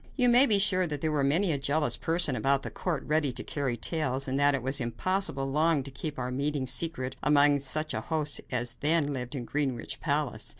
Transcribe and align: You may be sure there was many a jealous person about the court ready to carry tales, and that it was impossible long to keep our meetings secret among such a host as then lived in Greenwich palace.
You 0.15 0.29
may 0.29 0.47
be 0.47 0.57
sure 0.57 0.87
there 0.87 1.11
was 1.11 1.25
many 1.27 1.51
a 1.51 1.59
jealous 1.59 1.95
person 1.95 2.35
about 2.35 2.63
the 2.63 2.71
court 2.71 3.03
ready 3.05 3.31
to 3.33 3.43
carry 3.43 3.77
tales, 3.77 4.27
and 4.27 4.39
that 4.39 4.55
it 4.55 4.63
was 4.63 4.81
impossible 4.81 5.45
long 5.47 5.83
to 5.83 5.91
keep 5.91 6.17
our 6.17 6.31
meetings 6.31 6.71
secret 6.71 7.15
among 7.21 7.59
such 7.59 7.93
a 7.93 8.01
host 8.01 8.41
as 8.51 8.73
then 8.73 9.13
lived 9.13 9.35
in 9.35 9.45
Greenwich 9.45 9.99
palace. 9.99 10.49